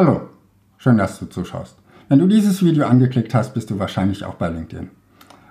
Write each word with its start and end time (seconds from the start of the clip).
Hallo, 0.00 0.28
schön, 0.76 0.96
dass 0.96 1.18
du 1.18 1.26
zuschaust. 1.26 1.76
Wenn 2.08 2.20
du 2.20 2.28
dieses 2.28 2.64
Video 2.64 2.86
angeklickt 2.86 3.34
hast, 3.34 3.52
bist 3.52 3.68
du 3.68 3.80
wahrscheinlich 3.80 4.24
auch 4.24 4.34
bei 4.34 4.48
LinkedIn. 4.48 4.90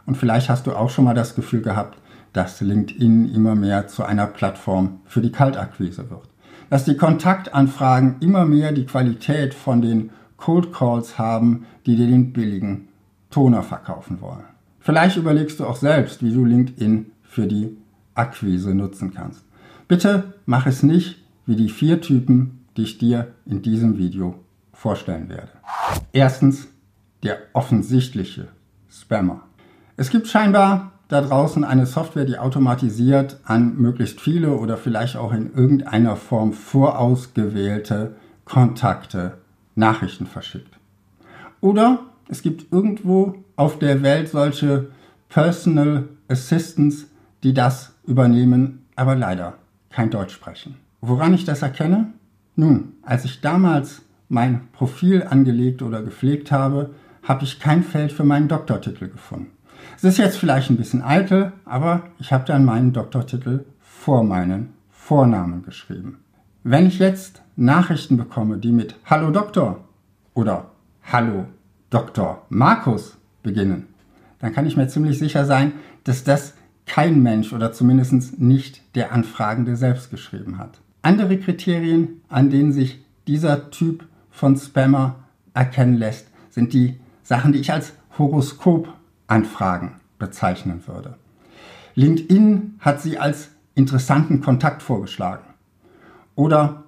Und 0.05 0.16
vielleicht 0.16 0.47
hast 0.47 0.66
du 0.67 0.71
auch 0.71 0.89
schon 0.89 1.04
mal 1.04 1.13
das 1.13 1.35
Gefühl 1.35 1.62
gehabt, 1.62 1.97
dass 2.32 2.62
LinkedIn 2.62 3.36
immer 3.36 3.56
mehr 3.56 3.88
zu 3.88 4.06
einer 4.06 4.25
Plattform 4.25 5.02
für 5.04 5.20
die 5.20 5.33
Kaltakquise 5.33 6.10
wird. 6.10 6.30
Dass 6.70 6.86
die 6.86 6.96
Kontaktanfragen 6.96 8.21
immer 8.21 8.46
mehr 8.46 8.71
die 8.71 8.86
Qualität 8.86 9.54
von 9.54 9.82
den 9.82 10.12
Cold 10.38 10.71
Calls 10.71 11.20
haben, 11.20 11.66
die 11.86 11.98
dir 11.98 12.07
den 12.07 12.32
billigen 12.32 12.88
Toner 13.29 13.64
verkaufen 13.64 14.21
wollen. 14.21 14.45
Vielleicht 14.79 15.18
überlegst 15.18 15.59
du 15.59 15.66
auch 15.66 15.75
selbst, 15.75 16.23
wie 16.23 16.32
du 16.32 16.45
LinkedIn 16.45 17.11
für 17.21 17.48
die 17.48 17.75
Akquise 18.16 18.73
nutzen 18.73 19.14
kannst. 19.14 19.43
Bitte 19.89 20.36
mach 20.45 20.68
es 20.68 20.84
nicht 20.84 21.21
wie 21.45 21.57
die 21.57 21.68
vier 21.68 22.00
Typen, 22.00 22.56
die 22.78 22.84
ich 22.84 22.98
dir 22.98 23.34
in 23.46 23.62
diesem 23.62 23.98
Video 23.98 24.36
vorstellen 24.71 25.30
werde. 25.30 25.50
Erstens 26.14 26.68
der 27.23 27.40
offensichtliche 27.54 28.49
Spammer. 28.90 29.41
Es 29.98 30.12
gibt 30.12 30.27
scheinbar 30.27 30.91
da 31.08 31.21
draußen 31.21 31.63
eine 31.63 31.85
Software, 31.85 32.26
die 32.26 32.38
automatisiert 32.38 33.40
an 33.44 33.76
möglichst 33.77 34.21
viele 34.21 34.52
oder 34.52 34.77
vielleicht 34.77 35.16
auch 35.16 35.34
in 35.34 35.54
irgendeiner 35.54 36.16
Form 36.16 36.54
vorausgewählte 36.54 38.16
Kontakte 38.45 39.38
Nachrichten 39.76 40.26
verschickt. 40.26 40.77
Oder 41.62 41.99
es 42.30 42.41
gibt 42.41 42.71
irgendwo 42.71 43.44
auf 43.55 43.80
der 43.80 44.04
Welt 44.04 44.30
solche 44.30 44.91
Personal 45.30 46.09
Assistants, 46.27 47.07
die 47.44 47.54
das 47.54 47.94
übernehmen, 48.05 48.85
aber 48.96 49.16
leider 49.16 49.54
kein 49.90 50.09
Deutsch 50.09 50.34
sprechen. 50.34 50.76
Woran 51.02 51.34
ich 51.34 51.46
das 51.46 51.62
erkenne? 51.62 52.13
Nun, 52.59 52.93
als 53.03 53.23
ich 53.23 53.39
damals 53.39 54.02
mein 54.29 54.67
Profil 54.71 55.21
angelegt 55.21 55.84
oder 55.84 56.02
gepflegt 56.02 56.52
habe, 56.52 56.89
habe 57.21 57.43
ich 57.43 57.59
kein 57.59 57.84
Feld 57.84 58.11
für 58.11 58.23
meinen 58.23 58.48
Doktortitel 58.48 59.09
gefunden. 59.09 59.51
Es 59.95 60.04
ist 60.04 60.18
jetzt 60.18 60.37
vielleicht 60.37 60.71
ein 60.71 60.77
bisschen 60.77 61.04
eitel, 61.04 61.51
aber 61.65 62.01
ich 62.17 62.34
habe 62.34 62.45
dann 62.45 62.65
meinen 62.65 62.93
Doktortitel 62.93 63.65
vor 63.79 64.23
meinen 64.23 64.73
Vornamen 64.90 65.62
geschrieben. 65.62 66.17
Wenn 66.64 66.88
ich 66.88 66.98
jetzt 66.98 67.44
Nachrichten 67.56 68.17
bekomme, 68.17 68.58
die 68.58 68.72
mit 68.72 68.95
Hallo 69.06 69.30
Doktor 69.30 69.86
oder 70.34 70.72
Hallo 71.04 71.45
Dr. 71.92 72.42
Markus 72.50 73.17
beginnen, 73.44 73.86
dann 74.39 74.52
kann 74.52 74.66
ich 74.66 74.76
mir 74.76 74.88
ziemlich 74.88 75.20
sicher 75.20 75.45
sein, 75.45 75.73
dass 76.06 76.23
das 76.23 76.56
kein 76.88 77.22
Mensch 77.22 77.54
oder 77.54 77.72
zumindest 77.72 78.39
nicht 78.39 78.95
der 78.95 79.12
Anfragende 79.12 79.76
selbst 79.76 80.10
geschrieben 80.10 80.58
hat. 80.58 80.80
Andere 81.02 81.38
Kriterien, 81.38 82.22
an 82.30 82.50
denen 82.50 82.72
sich 82.72 83.03
dieser 83.28 83.72
Typ 83.72 84.06
von 84.31 84.56
Spammer 84.56 85.16
erkennen 85.54 85.95
lässt, 85.95 86.28
sind 86.50 86.73
die 86.73 87.00
Sachen, 87.23 87.52
die 87.52 87.59
ich 87.59 87.72
als 87.72 87.94
Horoskop-Anfragen 88.17 89.95
bezeichnen 90.17 90.84
würde. 90.88 91.16
LinkedIn 91.95 92.76
hat 92.80 93.02
sie 93.02 93.17
als 93.17 93.50
interessanten 93.76 94.42
Kontakt 94.42 94.81
vorgeschlagen. 94.81 95.45
Oder 96.36 96.84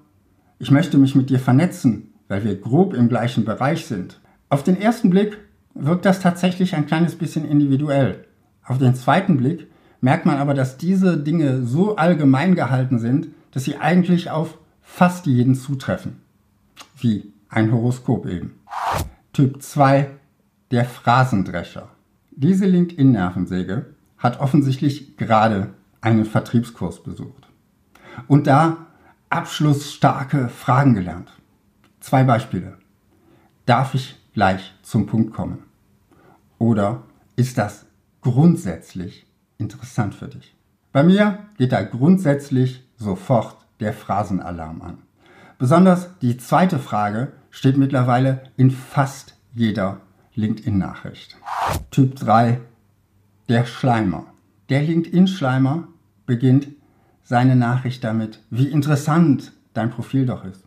ich 0.60 0.72
möchte 0.72 0.98
mich 0.98 1.16
mit 1.16 1.30
dir 1.30 1.40
vernetzen, 1.40 2.14
weil 2.28 2.44
wir 2.44 2.60
grob 2.60 2.94
im 2.94 3.10
gleichen 3.10 3.46
Bereich 3.46 3.86
sind. 3.86 4.20
Auf 4.50 4.64
den 4.64 4.80
ersten 4.80 5.10
Blick 5.10 5.38
wirkt 5.74 6.06
das 6.06 6.20
tatsächlich 6.20 6.76
ein 6.76 6.86
kleines 6.86 7.16
bisschen 7.16 7.46
individuell. 7.46 8.26
Auf 8.64 8.78
den 8.78 8.96
zweiten 8.96 9.38
Blick 9.38 9.69
merkt 10.02 10.26
man 10.26 10.38
aber, 10.38 10.54
dass 10.54 10.78
diese 10.78 11.18
Dinge 11.18 11.64
so 11.64 11.96
allgemein 11.96 12.56
gehalten 12.56 13.00
sind, 13.00 13.30
dass 13.52 13.64
sie 13.64 13.78
eigentlich 13.78 14.30
auf 14.30 14.58
fast 14.82 15.26
jeden 15.26 15.56
zutreffen. 15.56 16.22
Wie 16.98 17.34
ein 17.50 17.72
Horoskop 17.72 18.26
eben. 18.26 18.60
Typ 19.34 19.62
2, 19.62 20.10
der 20.72 20.86
Phrasendrescher. 20.86 21.90
Diese 22.32 22.66
LinkedIn-Nervensäge 22.66 23.88
hat 24.18 24.40
offensichtlich 24.40 25.18
gerade 25.18 25.74
einen 26.02 26.26
Vertriebskurs 26.26 27.04
besucht 27.04 27.48
und 28.28 28.48
da 28.48 28.88
abschlussstarke 29.30 30.50
Fragen 30.50 30.94
gelernt. 30.94 31.32
Zwei 32.00 32.24
Beispiele. 32.24 32.78
Darf 33.66 33.94
ich 33.94 34.20
gleich 34.34 34.74
zum 34.82 35.06
Punkt 35.06 35.34
kommen? 35.34 35.64
Oder 36.58 37.04
ist 37.36 37.58
das 37.58 37.86
grundsätzlich 38.22 39.26
interessant 39.60 40.16
für 40.16 40.28
dich? 40.28 40.56
Bei 40.92 41.04
mir 41.04 41.38
geht 41.58 41.72
da 41.72 41.84
grundsätzlich 41.84 42.84
sofort 42.98 43.58
der 43.80 43.94
Phrasenalarm 43.94 44.82
an. 44.82 44.98
Besonders 45.60 46.10
die 46.20 46.38
zweite 46.38 46.80
Frage 46.80 47.34
steht 47.52 47.78
mittlerweile 47.78 48.44
in 48.58 48.72
fast 48.72 49.36
jeder 49.54 50.02
LinkedIn-Nachricht. 50.34 51.38
Typ 51.92 52.16
3, 52.16 52.60
der 53.50 53.66
Schleimer. 53.66 54.26
Der 54.70 54.82
LinkedIn-Schleimer 54.82 55.88
beginnt 56.26 56.70
seine 57.24 57.56
Nachricht 57.56 58.04
damit, 58.04 58.42
wie 58.50 58.68
interessant 58.68 59.52
dein 59.74 59.90
Profil 59.90 60.26
doch 60.26 60.46
ist 60.46 60.64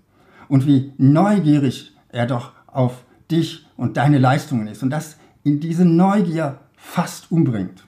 und 0.49 0.67
wie 0.67 0.93
neugierig 0.99 1.97
er 2.09 2.27
doch 2.27 2.53
auf 2.67 3.05
dich 3.31 3.67
und 3.77 3.97
deine 3.97 4.19
Leistungen 4.19 4.67
ist 4.69 4.83
und 4.83 4.91
das 4.91 5.17
in 5.43 5.61
diese 5.61 5.85
Neugier 5.85 6.59
fast 6.77 7.33
umbringt. 7.33 7.85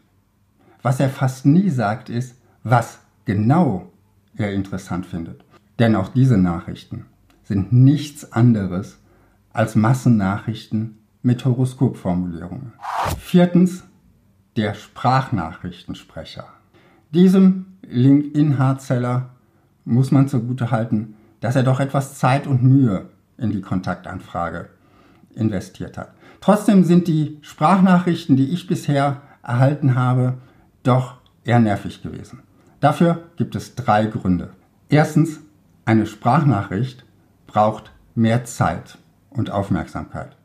Was 0.84 1.00
er 1.00 1.08
fast 1.08 1.46
nie 1.46 1.70
sagt, 1.70 2.10
ist, 2.10 2.36
was 2.62 2.98
genau 3.24 3.90
er 4.36 4.52
interessant 4.52 5.06
findet. 5.06 5.42
Denn 5.78 5.96
auch 5.96 6.08
diese 6.08 6.36
Nachrichten 6.36 7.06
sind 7.42 7.72
nichts 7.72 8.32
anderes 8.32 8.98
als 9.50 9.76
Massennachrichten 9.76 10.98
mit 11.22 11.42
Horoskopformulierungen. 11.42 12.74
Viertens, 13.18 13.84
der 14.56 14.74
Sprachnachrichtensprecher. 14.74 16.44
Diesem 17.12 17.78
LinkedIn-Hardseller 17.88 19.30
muss 19.86 20.10
man 20.10 20.28
zugute 20.28 20.70
halten, 20.70 21.14
dass 21.40 21.56
er 21.56 21.62
doch 21.62 21.80
etwas 21.80 22.18
Zeit 22.18 22.46
und 22.46 22.62
Mühe 22.62 23.08
in 23.38 23.52
die 23.52 23.62
Kontaktanfrage 23.62 24.68
investiert 25.34 25.96
hat. 25.96 26.12
Trotzdem 26.42 26.84
sind 26.84 27.08
die 27.08 27.38
Sprachnachrichten, 27.40 28.36
die 28.36 28.50
ich 28.50 28.66
bisher 28.66 29.22
erhalten 29.42 29.94
habe, 29.94 30.34
doch 30.84 31.16
eher 31.42 31.58
nervig 31.58 32.02
gewesen. 32.02 32.42
Dafür 32.80 33.24
gibt 33.36 33.56
es 33.56 33.74
drei 33.74 34.06
Gründe. 34.06 34.50
Erstens, 34.88 35.40
eine 35.84 36.06
Sprachnachricht 36.06 37.04
braucht 37.46 37.92
mehr 38.14 38.44
Zeit 38.44 38.98
und 39.30 39.50
Aufmerksamkeit. 39.50 40.36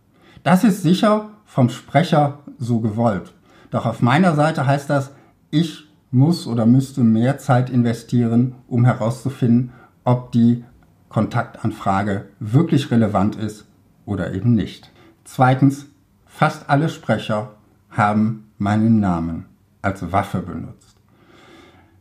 Das 0.44 0.64
ist 0.64 0.82
sicher 0.82 1.30
vom 1.46 1.70
Sprecher 1.70 2.40
so 2.58 2.80
gewollt. 2.80 3.34
Doch 3.72 3.86
auf 3.86 4.02
meiner 4.02 4.36
Seite 4.36 4.66
heißt 4.66 4.90
das, 4.90 5.12
ich 5.52 5.88
muss 6.12 6.48
oder 6.48 6.66
müsste 6.66 7.02
mehr 7.02 7.38
Zeit 7.38 7.70
investieren, 7.70 8.56
um 8.68 8.86
herauszufinden, 8.86 9.72
ob 10.04 10.32
die 10.32 10.64
Kontaktanfrage 11.10 12.30
wirklich 12.40 12.90
relevant 12.92 13.36
ist 13.36 13.66
oder 14.06 14.34
eben 14.34 14.54
nicht. 14.54 14.92
Zweitens, 15.24 15.86
fast 16.26 16.70
alle 16.70 16.90
Sprecher 16.90 17.52
haben 17.90 18.52
meinen 18.58 19.00
Namen 19.00 19.49
als 19.82 20.12
Waffe 20.12 20.40
benutzt. 20.40 20.98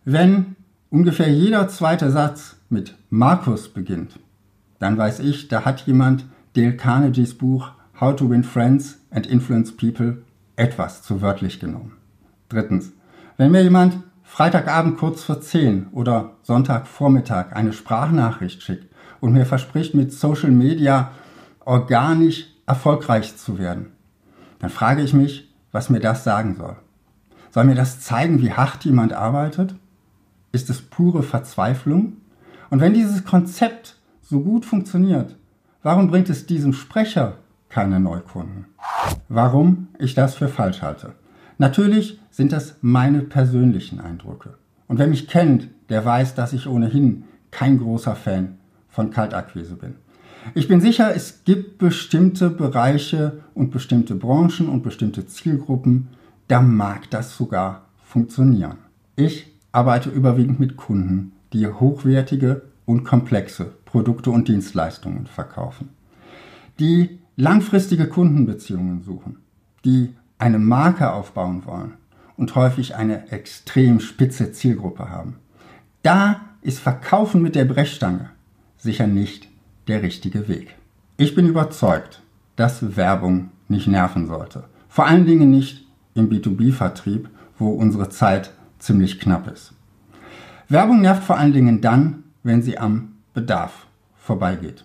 Wenn 0.05 0.56
ungefähr 0.91 1.28
jeder 1.28 1.69
zweite 1.69 2.11
Satz 2.11 2.56
mit 2.69 2.97
Markus 3.11 3.69
beginnt, 3.69 4.19
dann 4.78 4.97
weiß 4.97 5.21
ich, 5.21 5.49
da 5.49 5.65
hat 5.65 5.87
jemand 5.87 6.25
Dale 6.55 6.77
Carnegies 6.77 7.37
Buch 7.37 7.72
How 8.00 8.15
to 8.15 8.31
Win 8.31 8.44
Friends 8.44 9.00
and 9.11 9.27
Influence 9.27 9.77
People 9.77 10.22
etwas 10.56 11.03
zu 11.03 11.21
wörtlich 11.21 11.61
genommen. 11.61 11.97
Drittens, 12.49 12.93
wenn 13.37 13.50
mir 13.50 13.62
jemand 13.62 13.99
Freitagabend 14.22 14.99
kurz 14.99 15.25
vor 15.25 15.41
10 15.41 15.89
oder 15.93 16.37
Sonntagvormittag 16.43 17.53
eine 17.53 17.72
Sprachnachricht 17.72 18.62
schickt 18.62 18.87
und 19.21 19.33
mir 19.33 19.47
verspricht, 19.47 19.95
mit 19.95 20.12
Social 20.12 20.50
Media 20.50 21.12
organisch 21.65 22.47
erfolgreich 22.66 23.36
zu 23.36 23.59
werden, 23.59 23.92
dann 24.59 24.71
frage 24.71 25.03
ich 25.03 25.13
mich, 25.13 25.54
was 25.72 25.91
mir 25.91 26.01
das 26.01 26.25
sagen 26.25 26.57
soll. 26.57 26.77
Soll 27.50 27.65
mir 27.65 27.74
das 27.74 28.00
zeigen, 28.00 28.41
wie 28.41 28.53
hart 28.53 28.84
jemand 28.84 29.12
arbeitet? 29.12 29.74
Ist 30.53 30.71
es 30.71 30.83
pure 30.83 31.22
Verzweiflung? 31.22 32.18
Und 32.71 32.80
wenn 32.80 32.95
dieses 32.95 33.24
Konzept 33.24 33.97
so 34.22 34.41
gut 34.41 34.66
funktioniert, 34.66 35.36
warum 35.83 36.09
bringt 36.09 36.28
es 36.28 36.47
diesem 36.47 36.72
Sprecher 36.72 37.39
keine 37.68 38.00
Neukunden? 38.00 38.66
Warum 39.28 39.89
ich 39.98 40.15
das 40.15 40.34
für 40.34 40.48
falsch 40.48 40.83
halte? 40.83 41.15
Natürlich 41.59 42.21
sind 42.30 42.53
das 42.53 42.77
meine 42.83 43.21
persönlichen 43.21 44.01
Eindrücke. 44.01 44.54
Und 44.86 44.98
wer 44.98 45.06
mich 45.06 45.28
kennt, 45.28 45.68
der 45.89 46.04
weiß, 46.04 46.34
dass 46.34 46.53
ich 46.53 46.66
ohnehin 46.66 47.24
kein 47.51 47.78
großer 47.78 48.15
Fan 48.15 48.59
von 48.89 49.10
Kaltakquise 49.10 49.74
bin. 49.74 49.94
Ich 50.54 50.68
bin 50.68 50.80
sicher, 50.80 51.15
es 51.15 51.44
gibt 51.44 51.78
bestimmte 51.78 52.48
Bereiche 52.51 53.41
und 53.54 53.71
bestimmte 53.71 54.15
Branchen 54.15 54.68
und 54.68 54.83
bestimmte 54.83 55.27
Zielgruppen, 55.27 56.09
da 56.48 56.60
mag 56.60 57.10
das 57.10 57.36
sogar 57.36 57.86
funktionieren. 58.03 58.78
Ich 59.16 59.47
arbeite 59.72 60.10
überwiegend 60.10 60.59
mit 60.60 60.77
Kunden, 60.77 61.33
die 61.53 61.66
hochwertige 61.66 62.62
und 62.86 63.04
komplexe 63.04 63.72
Produkte 63.84 64.30
und 64.30 64.48
Dienstleistungen 64.48 65.27
verkaufen. 65.27 65.91
die 66.78 67.18
langfristige 67.36 68.09
Kundenbeziehungen 68.09 69.03
suchen, 69.03 69.39
die 69.84 70.15
eine 70.39 70.59
Marke 70.59 71.12
aufbauen 71.12 71.65
wollen 71.66 71.95
und 72.36 72.54
häufig 72.54 72.94
eine 72.94 73.30
extrem 73.33 74.01
spitze 74.01 74.53
Zielgruppe 74.53 75.10
haben. 75.10 75.36
Da 76.03 76.41
ist 76.62 76.78
Verkaufen 76.78 77.42
mit 77.42 77.54
der 77.54 77.65
Brechstange 77.65 78.30
sicher 78.77 79.06
nicht 79.06 79.48
der 79.89 80.03
richtige 80.03 80.48
Weg. 80.48 80.77
Ich 81.16 81.34
bin 81.34 81.48
überzeugt, 81.48 82.22
dass 82.54 82.97
Werbung 82.97 83.51
nicht 83.66 83.89
nerven 83.89 84.27
sollte. 84.27 84.65
Vor 84.89 85.06
allen 85.06 85.27
Dingen 85.27 85.51
nicht 85.51 85.88
im 86.18 86.28
B2B-Vertrieb, 86.28 87.28
wo 87.59 87.70
unsere 87.70 88.09
Zeit 88.09 88.53
ziemlich 88.78 89.20
knapp 89.20 89.50
ist. 89.50 89.72
Werbung 90.68 91.00
nervt 91.00 91.24
vor 91.24 91.38
allen 91.38 91.53
Dingen 91.53 91.80
dann, 91.80 92.24
wenn 92.42 92.62
sie 92.62 92.78
am 92.78 93.15
Bedarf 93.32 93.86
vorbeigeht. 94.16 94.84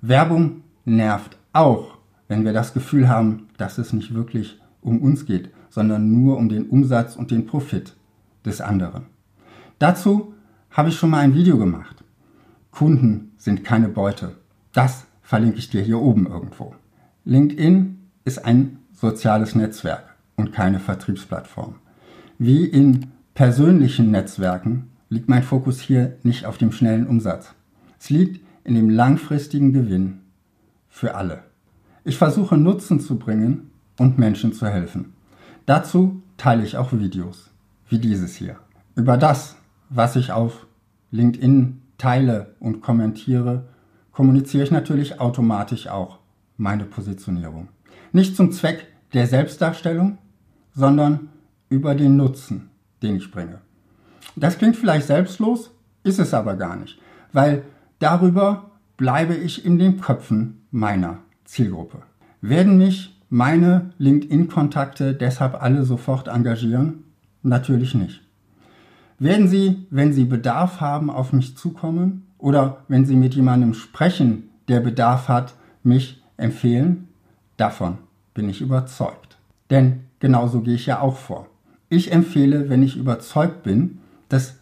Werbung 0.00 0.62
nervt 0.84 1.38
auch, 1.52 1.96
wenn 2.28 2.44
wir 2.44 2.52
das 2.52 2.74
Gefühl 2.74 3.08
haben, 3.08 3.48
dass 3.56 3.78
es 3.78 3.92
nicht 3.92 4.14
wirklich 4.14 4.60
um 4.82 5.00
uns 5.00 5.24
geht, 5.24 5.50
sondern 5.70 6.10
nur 6.10 6.36
um 6.36 6.48
den 6.48 6.68
Umsatz 6.68 7.16
und 7.16 7.30
den 7.30 7.46
Profit 7.46 7.96
des 8.44 8.60
anderen. 8.60 9.06
Dazu 9.78 10.34
habe 10.70 10.90
ich 10.90 10.96
schon 10.96 11.10
mal 11.10 11.20
ein 11.20 11.34
Video 11.34 11.56
gemacht. 11.56 12.04
Kunden 12.70 13.32
sind 13.36 13.64
keine 13.64 13.88
Beute. 13.88 14.32
Das 14.72 15.06
verlinke 15.22 15.58
ich 15.58 15.70
dir 15.70 15.82
hier 15.82 16.00
oben 16.00 16.26
irgendwo. 16.26 16.74
LinkedIn 17.24 17.98
ist 18.24 18.44
ein 18.44 18.78
soziales 18.92 19.54
Netzwerk 19.54 20.13
und 20.36 20.52
keine 20.52 20.80
Vertriebsplattform. 20.80 21.76
Wie 22.38 22.64
in 22.64 23.06
persönlichen 23.34 24.10
Netzwerken 24.10 24.90
liegt 25.08 25.28
mein 25.28 25.42
Fokus 25.42 25.80
hier 25.80 26.16
nicht 26.22 26.46
auf 26.46 26.58
dem 26.58 26.72
schnellen 26.72 27.06
Umsatz. 27.06 27.54
Es 27.98 28.10
liegt 28.10 28.44
in 28.64 28.74
dem 28.74 28.90
langfristigen 28.90 29.72
Gewinn 29.72 30.20
für 30.88 31.14
alle. 31.14 31.44
Ich 32.04 32.18
versuche 32.18 32.56
Nutzen 32.56 33.00
zu 33.00 33.18
bringen 33.18 33.70
und 33.98 34.18
Menschen 34.18 34.52
zu 34.52 34.66
helfen. 34.66 35.14
Dazu 35.66 36.22
teile 36.36 36.64
ich 36.64 36.76
auch 36.76 36.92
Videos, 36.92 37.50
wie 37.88 37.98
dieses 37.98 38.34
hier. 38.34 38.56
Über 38.94 39.16
das, 39.16 39.56
was 39.88 40.16
ich 40.16 40.32
auf 40.32 40.66
LinkedIn 41.10 41.80
teile 41.98 42.54
und 42.60 42.80
kommentiere, 42.80 43.68
kommuniziere 44.12 44.64
ich 44.64 44.70
natürlich 44.70 45.20
automatisch 45.20 45.86
auch 45.88 46.18
meine 46.56 46.84
Positionierung. 46.84 47.68
Nicht 48.12 48.36
zum 48.36 48.52
Zweck 48.52 48.86
der 49.12 49.26
Selbstdarstellung, 49.26 50.18
sondern 50.74 51.28
über 51.68 51.94
den 51.94 52.16
Nutzen, 52.16 52.70
den 53.02 53.16
ich 53.16 53.30
bringe. 53.30 53.60
Das 54.36 54.58
klingt 54.58 54.76
vielleicht 54.76 55.06
selbstlos, 55.06 55.70
ist 56.02 56.18
es 56.18 56.34
aber 56.34 56.56
gar 56.56 56.76
nicht, 56.76 56.98
weil 57.32 57.62
darüber 57.98 58.70
bleibe 58.96 59.34
ich 59.34 59.64
in 59.64 59.78
den 59.78 60.00
Köpfen 60.00 60.62
meiner 60.70 61.18
Zielgruppe. 61.44 62.02
Werden 62.40 62.76
mich 62.78 63.20
meine 63.30 63.90
LinkedIn-Kontakte 63.98 65.14
deshalb 65.14 65.60
alle 65.62 65.84
sofort 65.84 66.28
engagieren? 66.28 67.04
Natürlich 67.42 67.94
nicht. 67.94 68.22
Werden 69.18 69.48
sie, 69.48 69.86
wenn 69.90 70.12
sie 70.12 70.24
Bedarf 70.24 70.80
haben, 70.80 71.10
auf 71.10 71.32
mich 71.32 71.56
zukommen 71.56 72.26
oder 72.38 72.84
wenn 72.88 73.04
sie 73.04 73.16
mit 73.16 73.34
jemandem 73.34 73.74
sprechen, 73.74 74.50
der 74.68 74.80
Bedarf 74.80 75.28
hat, 75.28 75.54
mich 75.82 76.22
empfehlen? 76.36 77.08
Davon 77.56 77.98
bin 78.34 78.48
ich 78.48 78.60
überzeugt. 78.60 79.38
Denn 79.70 80.03
genauso 80.20 80.60
gehe 80.60 80.74
ich 80.74 80.86
ja 80.86 81.00
auch 81.00 81.16
vor. 81.16 81.48
Ich 81.88 82.12
empfehle, 82.12 82.68
wenn 82.68 82.82
ich 82.82 82.96
überzeugt 82.96 83.62
bin, 83.62 84.00
dass 84.28 84.56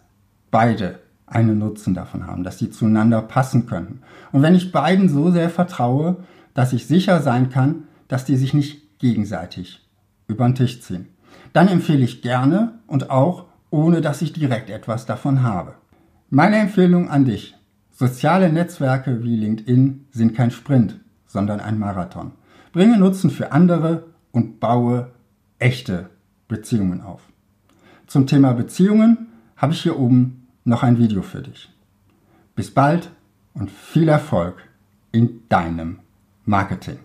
beide 0.51 0.99
einen 1.27 1.59
Nutzen 1.59 1.95
davon 1.95 2.27
haben, 2.27 2.45
dass 2.45 2.59
sie 2.59 2.71
zueinander 2.71 3.23
passen 3.23 3.67
können. 3.67 4.03
Und 4.33 4.43
wenn 4.43 4.55
ich 4.55 4.73
beiden 4.73 5.09
so 5.09 5.31
sehr 5.31 5.51
vertraue, 5.51 6.17
dass 6.55 6.73
ich 6.73 6.87
sicher 6.87 7.21
sein 7.21 7.49
kann, 7.49 7.85
dass 8.09 8.25
die 8.25 8.37
sich 8.37 8.53
nicht 8.53 8.99
gegenseitig 8.99 9.89
über 10.29 10.45
den 10.45 10.55
Tisch 10.55 10.83
ziehen, 10.83 11.09
dann 11.53 11.69
empfehle 11.69 12.05
ich 12.05 12.23
gerne 12.23 12.79
und 12.87 13.11
auch, 13.11 13.47
ohne 13.71 14.01
dass 14.01 14.23
ich 14.23 14.33
direkt 14.33 14.69
etwas 14.69 15.07
davon 15.07 15.43
habe. 15.43 15.75
Meine 16.29 16.57
Empfehlung 16.57 17.09
an 17.09 17.25
dich. 17.25 17.55
Soziale 17.91 18.53
Netzwerke 18.53 19.23
wie 19.23 19.37
LinkedIn 19.37 20.07
sind 20.11 20.35
kein 20.35 20.51
Sprint, 20.51 21.01
sondern 21.27 21.61
ein 21.61 21.79
Marathon. 21.79 22.33
Bringe 22.73 22.99
Nutzen 22.99 23.31
für 23.31 23.53
andere 23.53 24.05
und 24.33 24.61
baue 24.61 25.11
echte 25.63 26.11
Beziehungen 26.49 27.01
auf. 27.01 27.23
Zum 28.07 28.27
Thema 28.27 28.53
Beziehungen 28.53 29.29
habe 29.57 29.73
ich 29.73 29.83
hier 29.83 29.99
oben 29.99 30.47
noch 30.65 30.83
ein 30.83 30.99
Video 30.99 31.23
für 31.23 31.41
dich. 31.41 31.71
Bis 32.55 32.71
bald 32.73 33.11
und 33.55 33.71
viel 33.71 34.09
Erfolg 34.09 34.57
in 35.13 35.43
deinem 35.49 36.01
Marketing. 36.45 36.99